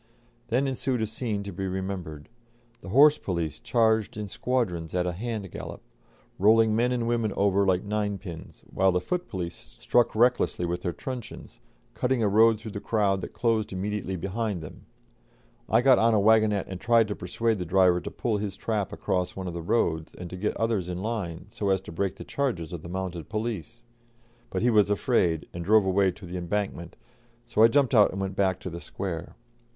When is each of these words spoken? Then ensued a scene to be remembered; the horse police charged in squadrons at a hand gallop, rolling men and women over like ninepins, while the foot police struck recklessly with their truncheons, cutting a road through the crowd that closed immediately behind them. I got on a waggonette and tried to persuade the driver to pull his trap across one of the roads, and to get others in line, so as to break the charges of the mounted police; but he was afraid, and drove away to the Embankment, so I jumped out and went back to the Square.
Then 0.47 0.65
ensued 0.65 1.03
a 1.03 1.05
scene 1.05 1.43
to 1.43 1.53
be 1.53 1.67
remembered; 1.67 2.27
the 2.81 2.89
horse 2.89 3.19
police 3.19 3.59
charged 3.59 4.17
in 4.17 4.27
squadrons 4.27 4.95
at 4.95 5.05
a 5.05 5.11
hand 5.11 5.51
gallop, 5.51 5.79
rolling 6.39 6.75
men 6.75 6.91
and 6.91 7.07
women 7.07 7.31
over 7.33 7.67
like 7.67 7.83
ninepins, 7.83 8.63
while 8.73 8.91
the 8.91 8.99
foot 8.99 9.27
police 9.29 9.53
struck 9.55 10.15
recklessly 10.15 10.65
with 10.65 10.81
their 10.81 10.91
truncheons, 10.91 11.59
cutting 11.93 12.23
a 12.23 12.27
road 12.27 12.59
through 12.59 12.71
the 12.71 12.79
crowd 12.79 13.21
that 13.21 13.33
closed 13.33 13.71
immediately 13.71 14.15
behind 14.15 14.63
them. 14.63 14.87
I 15.69 15.81
got 15.81 15.99
on 15.99 16.15
a 16.15 16.19
waggonette 16.19 16.65
and 16.67 16.81
tried 16.81 17.07
to 17.09 17.15
persuade 17.15 17.59
the 17.59 17.65
driver 17.67 18.01
to 18.01 18.09
pull 18.09 18.37
his 18.37 18.57
trap 18.57 18.91
across 18.91 19.35
one 19.35 19.45
of 19.47 19.53
the 19.53 19.61
roads, 19.61 20.15
and 20.17 20.31
to 20.31 20.35
get 20.35 20.57
others 20.57 20.89
in 20.89 21.03
line, 21.03 21.45
so 21.47 21.69
as 21.69 21.79
to 21.81 21.91
break 21.91 22.15
the 22.15 22.23
charges 22.23 22.73
of 22.73 22.81
the 22.81 22.89
mounted 22.89 23.29
police; 23.29 23.83
but 24.49 24.63
he 24.63 24.71
was 24.71 24.89
afraid, 24.89 25.47
and 25.53 25.63
drove 25.63 25.85
away 25.85 26.09
to 26.13 26.25
the 26.25 26.37
Embankment, 26.37 26.95
so 27.45 27.61
I 27.61 27.67
jumped 27.67 27.93
out 27.93 28.09
and 28.11 28.19
went 28.19 28.35
back 28.35 28.59
to 28.61 28.71
the 28.71 28.81
Square. 28.81 29.35